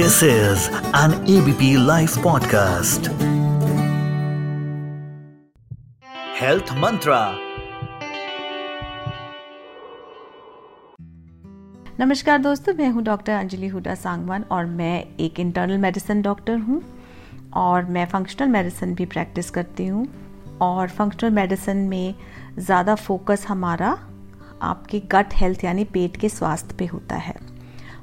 [0.00, 3.08] This is an ABP live podcast
[6.40, 7.18] health mantra
[12.00, 16.82] नमस्कार दोस्तों, मैं हूँ डॉक्टर अंजलि हुडा सांगवान और मैं एक इंटरनल मेडिसिन डॉक्टर हूँ
[17.54, 20.06] और मैं फंक्शनल मेडिसिन भी प्रैक्टिस करती हूँ
[20.60, 22.14] और फंक्शनल मेडिसिन में
[22.58, 23.98] ज़्यादा फोकस हमारा
[24.62, 27.49] आपके गट हेल्थ यानी पेट के स्वास्थ्य पे होता है।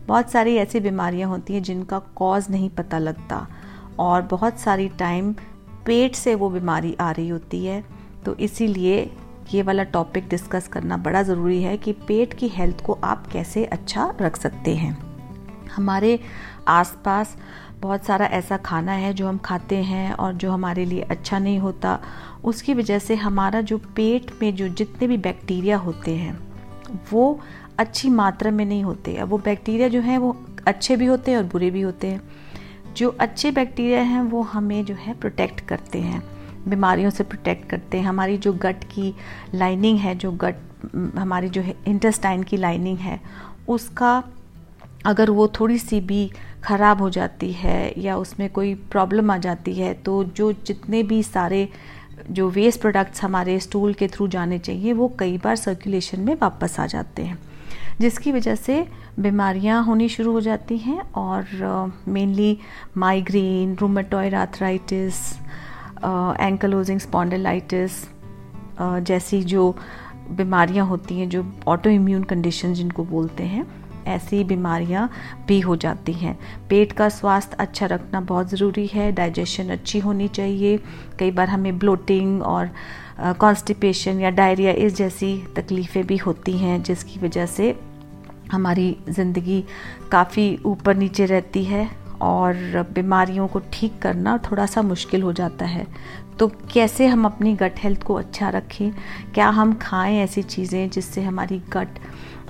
[0.07, 3.47] बहुत सारी ऐसी बीमारियाँ होती हैं जिनका कॉज नहीं पता लगता
[3.99, 5.33] और बहुत सारी टाइम
[5.85, 7.83] पेट से वो बीमारी आ रही होती है।
[8.25, 8.99] तो इसीलिए
[9.53, 13.65] ये वाला टॉपिक डिस्कस करना बड़ा ज़रूरी है कि पेट की हेल्थ को आप कैसे
[13.65, 14.97] अच्छा रख सकते हैं।
[15.75, 16.19] हमारे
[16.67, 17.35] आसपास
[17.79, 21.59] बहुत सारा ऐसा खाना है जो हम खाते हैं और जो हमारे लिए अच्छा नहीं
[21.59, 21.99] होता।
[22.43, 26.37] उसकी वजह से हमारा जो पेट में जो जितने भी बैक्टीरिया होते हैं,
[27.11, 27.39] वो
[27.79, 30.35] अच्छी मात्रा में नहीं होते। अब वो बैक्टीरिया जो हैं वो
[30.67, 32.21] अच्छे भी होते हैं और बुरे भी होते हैं।
[32.95, 36.23] जो अच्छे बैक्टीरिया हैं, वो हमें जो है प्रोटेक्ट करते हैं।
[36.67, 39.13] बीमारियों से प्रोटेक्ट करते हैं। हमारी जो गट की
[39.55, 40.55] लाइनिंग है, जो गट
[41.17, 43.19] हमारी जो है इंटेस्टाइन की लाइनिंग है,
[43.67, 44.23] उसका
[45.05, 46.29] अगर वो थोड़ी सी भी
[46.63, 51.21] ख़राब हो जाती है या उसमें कोई प्रॉब्लम आ जाती है तो जो जितने भी
[51.23, 51.67] सारे
[52.31, 56.79] जो वेस्ट प्रोडक्ट्स हमारे स्टूल के थ्रू जाने चाहिए, वो कई बार सर्कुलेशन में वापस
[56.79, 57.37] आ जाते हैं।
[58.01, 58.85] जिसकी वजह से
[59.19, 62.57] बीमारियाँ होनी शुरू हो जाती हैं और mainly
[62.97, 65.21] migraine rheumatoid arthritis
[66.39, 68.03] ankylosing spondylitis
[68.79, 69.75] जैसी जो
[70.29, 73.65] बीमारियाँ होती हैं, जो ऑटो इम्यून कंडीशन जिनको बोलते हैं,
[74.07, 75.09] ऐसी बीमारियाँ
[75.47, 76.37] भी हो जाती हैं।
[76.69, 80.77] पेट का स्वास्थ्य अच्छा रखना बहुत ज़रूरी है डाइजेशन अच्छी होनी चाहिए।
[81.19, 82.69] कई बार हमें ब्लोटिंग और
[83.39, 87.75] कॉन्स्टिपेशन या डायरिया इस जैसी तकलीफ़ें भी होती हैं, जिसकी वजह से
[88.51, 89.63] हमारी ज़िंदगी
[90.11, 91.89] काफ़ी ऊपर नीचे रहती है
[92.21, 95.85] और बीमारियों को ठीक करना थोड़ा सा मुश्किल हो जाता है।
[96.39, 98.91] तो कैसे हम अपनी गट हेल्थ को अच्छा रखें?
[99.33, 101.99] क्या हम खाएँ ऐसी चीज़ें जिससे हमारी गट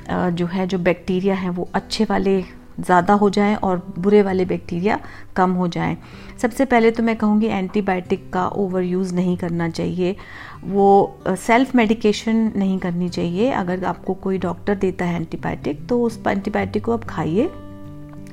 [0.10, 2.44] जो है, जो बैक्टीरिया है, वो अच्छे वाले
[2.80, 5.00] ज़्यादा हो जाएँ और बुरे वाले बैक्टीरिया
[5.36, 5.98] कम हो जाएँ।
[6.42, 10.16] सबसे पहले तो मैं कहूँगी एंटीबायोटिक का ओवर यूज़ नहीं करना चाहिए।
[10.64, 16.20] वो सेल्फ मेडिकेशन नहीं करनी चाहिए। अगर आपको कोई डॉक्टर देता है एंटीबायोटिक तो उस
[16.28, 17.50] एंटीबायोटिक को आप खाइए।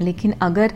[0.00, 0.72] लेकिन अगर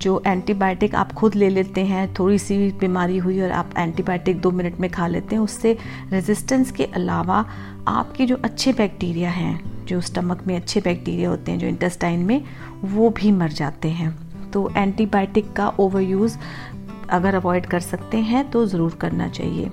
[0.00, 4.50] जो एंटीबायोटिक आप खुद ले लेते हैं थोड़ी सी बीमारी हुई और आप एंटीबायोटिक दो
[4.50, 5.76] मिनट में खा लेते हैं, उससे
[6.12, 7.44] रेजिस्टेंस के अलावा
[7.88, 12.42] आपके जो अच्छे बैक्टीरिया हैं जो स्टमक में अच्छे बैक्टीरिया होते हैं जो इंटेस्टाइन में
[12.84, 14.10] वो भी मर जाते हैं।
[14.50, 16.36] तो एंटीबायोटिक का ओवर यूज़
[17.10, 19.70] अगर अवॉइड कर सकते हैं तो ज़रूर करना चाहिए।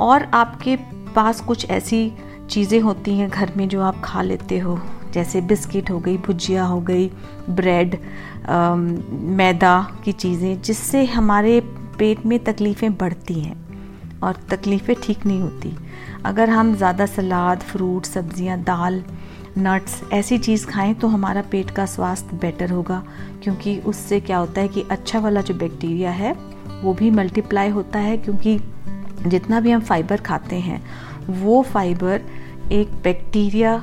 [0.00, 0.76] और आपके
[1.14, 2.12] पास कुछ ऐसी
[2.50, 4.78] चीज़ें होती हैं घर में जो आप खा लेते हो
[5.12, 7.10] जैसे बिस्किट हो गई भुजिया हो गई
[7.50, 7.96] ब्रेड
[8.48, 11.60] आ, मैदा की चीज़ें जिससे हमारे
[11.98, 13.56] पेट में तकलीफ़ें बढ़ती हैं
[14.20, 15.74] और तकलीफ़ें ठीक नहीं होती।
[16.24, 19.02] अगर हम ज़्यादा सलाद फ्रूट सब्ज़ियाँ, दाल
[19.58, 23.02] नट्स ऐसी चीज़ खाएँ तो हमारा पेट का स्वास्थ्य बेटर होगा।
[23.42, 26.32] क्योंकि उससे क्या होता है कि अच्छा वाला जो बैक्टीरिया है,
[26.82, 28.58] वो भी मल्टीप्लाई होता है क्योंकि
[29.26, 30.82] जितना भी हम फाइबर खाते हैं,
[31.28, 32.22] वो फाइबर
[32.72, 33.76] एक बैक्टीरिया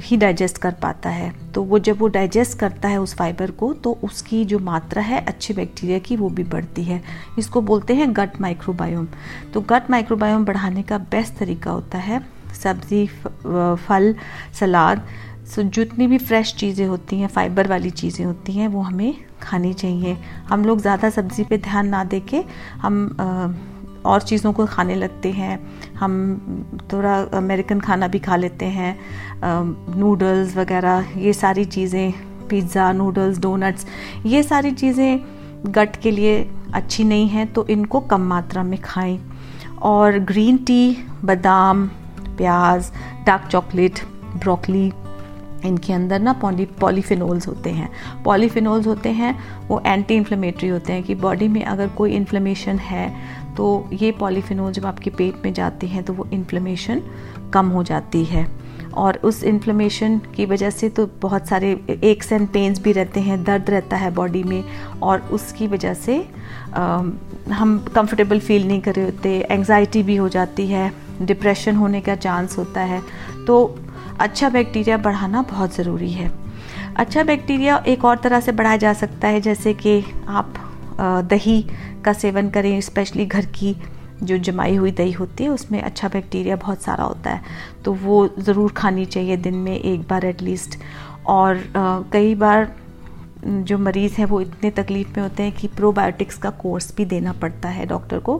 [0.00, 3.72] ही डाइजेस्ट कर पाता है। तो वो जब वो डाइजेस्ट करता है उस फाइबर को
[3.74, 7.02] तो उसकी जो मात्रा है अच्छे बैक्टीरिया की वो भी बढ़ती है।
[7.38, 9.06] इसको बोलते हैं गट माइक्रोबायोम
[9.54, 12.22] तो गट माइक्रोबायोम बढ़ाने का बेस्ट तरीका होता है
[12.54, 14.14] सब्ज़ी फल,
[14.60, 15.06] सलाद।
[15.46, 19.72] सो जितनी भी फ्रेश चीज़ें होती हैं फाइबर वाली चीज़ें होती हैं, वो हमें खानी
[19.74, 20.16] चाहिए।
[20.48, 22.42] हम लोग ज़्यादा सब्ज़ी पे ध्यान ना दे के
[22.82, 23.06] हम
[24.02, 25.58] और चीज़ों को खाने लगते हैं।
[25.94, 26.12] हम
[26.92, 28.96] थोड़ा अमेरिकन खाना भी खा लेते हैं।
[29.96, 32.12] नूडल्स वगैरह, ये सारी चीज़ें,
[32.48, 33.86] पिज़्ज़ा, नूडल्स, डोनट्स,
[34.26, 35.20] ये सारी चीज़ें
[35.66, 39.18] गट के लिए अच्छी नहीं हैं तो इनको कम मात्रा में खाएँ।
[39.82, 41.86] और ग्रीन टी, बादाम,
[42.36, 42.90] प्याज,
[43.26, 44.00] डार्क चॉकलेट,
[44.36, 44.90] ब्रोकली,
[45.64, 47.90] इनके अंदर ना पॉली, पॉलीफिनोल्स होते हैं।
[48.24, 49.34] पॉलीफिनोल्स होते हैं,
[49.68, 53.08] वो एंटी इन्फ्लेमेटरी होते हैं कि बॉडी में अगर कोई इन्फ्लेमेशन है
[53.60, 57.02] तो ये पॉलीफिनोल जब आपके पेट में जाते हैं तो वो इन्फ्लेमेशन
[57.54, 58.46] कम हो जाती है।
[58.94, 61.72] और उस इन्फ्लेमेशन की वजह से तो बहुत सारे
[62.04, 64.62] एक्स एंड पेन्स भी रहते हैं दर्द रहता है बॉडी में
[65.02, 66.16] और उसकी वजह से
[66.74, 67.02] आ,
[67.52, 70.92] हम कंफर्टेबल फील नहीं कर रहे होते एंजाइटी भी हो जाती है
[71.22, 73.02] डिप्रेशन होने का चांस होता है।
[73.46, 73.58] तो
[74.20, 76.30] अच्छा बैक्टीरिया बढ़ाना बहुत ज़रूरी है।
[76.96, 80.54] अच्छा बैक्टीरिया एक और तरह से बढ़ाया जा सकता है जैसे कि आप
[81.00, 81.62] दही
[82.04, 83.74] का सेवन करें स्पेशली घर की
[84.22, 87.42] जो जमाई हुई दही होती है, उसमें अच्छा बैक्टीरिया बहुत सारा होता है।
[87.84, 90.78] तो वो ज़रूर खानी चाहिए दिन में एक बार एटलीस्ट
[91.26, 91.62] और
[92.12, 92.72] कई बार
[93.44, 97.32] जो मरीज़ हैं वो इतने तकलीफ़ में होते हैं कि प्रोबायोटिक्स का कोर्स भी देना
[97.32, 98.36] पड़ता है डॉक्टर को।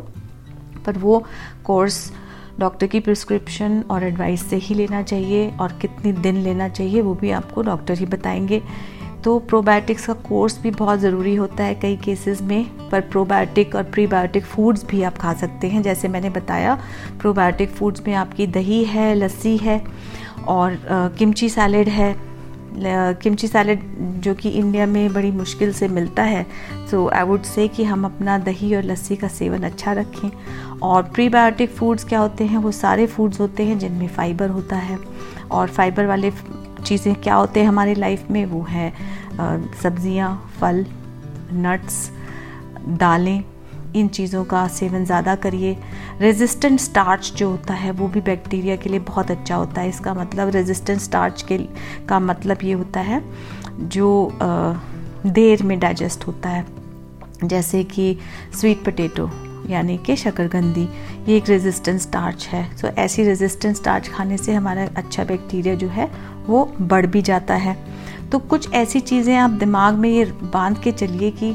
[0.86, 1.24] पर वो
[1.64, 2.12] कोर्स
[2.58, 7.14] डॉक्टर की प्रिस्क्रिप्शन और एडवाइस से ही लेना चाहिए और कितने दिन लेना चाहिए वो
[7.14, 8.62] भी आपको डॉक्टर ही बताएँगे।
[9.24, 13.82] तो प्रोबायोटिक्स का कोर्स भी बहुत ज़रूरी होता है कई केसेस में, पर प्रोबायोटिक और
[13.84, 16.78] प्रीबायोटिक फूड्स भी आप खा सकते हैं, जैसे मैंने बताया
[17.20, 19.82] प्रोबायोटिक फूड्स में आपकी दही है, लस्सी है
[20.48, 20.78] और
[21.18, 22.14] किमची सैलेड है।
[22.74, 23.80] किमची सैलड
[24.22, 26.46] जो कि इंडिया में बड़ी मुश्किल से मिलता है
[26.90, 30.30] सो आई वुड से कि हम अपना दही और लस्सी का सेवन अच्छा रखें।
[30.82, 34.98] और प्रीबायोटिक फूड्स क्या होते हैं, वो सारे फूड्स होते हैं जिनमें फ़ाइबर होता है।
[35.50, 36.30] और फाइबर वाले
[36.84, 38.92] चीज़ें क्या होते हैं हमारे लाइफ में, वो है
[39.82, 40.84] सब्ज़ियाँ, फल
[41.54, 42.10] नट्स
[42.88, 43.42] दालें
[43.96, 45.76] इन चीज़ों का सेवन ज़्यादा करिए।
[46.20, 50.14] रेजिस्टेंट स्टार्च जो होता है, वो भी बैक्टीरिया के लिए बहुत अच्छा होता है। इसका
[50.14, 51.58] मतलब रेजिस्टेंट स्टार्च के
[52.08, 53.22] का मतलब ये होता है,
[53.80, 54.38] जो
[55.26, 56.66] देर में डाइजेस्ट होता है।
[57.44, 58.16] जैसे कि
[58.60, 59.30] स्वीट पोटैटो
[59.68, 60.88] यानी कि शकरगंदी
[61.28, 65.88] ये एक रेजिस्टेंट स्टार्च है। तो ऐसी रेजिस्टेंट स्टार्च खाने से हमारा अच्छा बैक्टीरिया जो
[65.88, 66.10] है,
[66.46, 67.76] वो बढ़ भी जाता है।
[68.30, 71.54] तो कुछ ऐसी चीज़ें आप दिमाग में ये बाँध के चलिए कि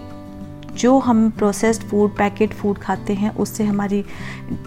[0.76, 4.04] जो हम प्रोसेस्ड फ़ूड पैकेट फ़ूड खाते हैं उससे हमारी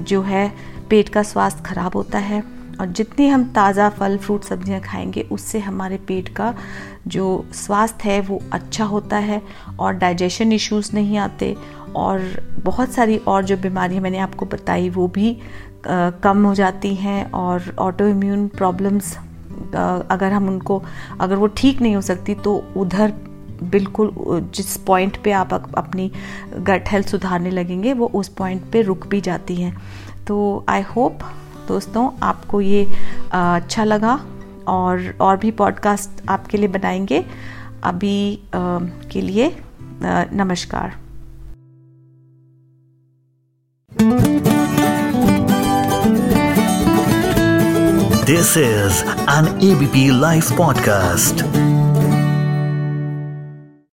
[0.03, 0.49] जो है
[0.91, 2.43] पेट का स्वास्थ्य खराब होता है।
[2.81, 6.55] और जितनी हम ताज़ा फल फ्रूट सब्ज़ियाँ खाएँगे उससे हमारे पेट का
[7.07, 9.41] जो स्वास्थ्य है वो अच्छा होता है
[9.81, 11.55] और डाइजेशन इश्यूज़ नहीं आते।
[11.97, 12.21] और
[12.65, 15.33] बहुत सारी और जो बीमारियाँ मैंने आपको बताई वो भी
[15.87, 19.17] आ, कम हो जाती हैं और ऑटो इम्यून प्रॉब्लम्स
[19.75, 20.83] अगर हम उनको
[21.21, 23.13] अगर वो ठीक नहीं हो सकती तो उधर
[23.63, 24.11] बिल्कुल
[24.55, 26.11] जिस पॉइंट पे आप अपनी
[26.57, 29.77] गट हेल्थ सुधारने लगेंगे, वो उस पॉइंट पे रुक भी जाती हैं।
[30.27, 31.19] तो आई होप
[31.69, 32.85] दोस्तों, आपको ये
[33.33, 34.21] अच्छा लगा
[34.69, 37.25] और और भी पॉडकास्ट आपके लिए बनाएँगे।
[37.85, 39.57] अभी के लिए
[40.33, 40.97] नमस्कार।
[48.29, 51.78] This is an ABP Life podcast.